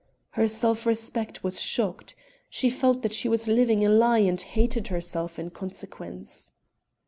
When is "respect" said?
0.87-1.43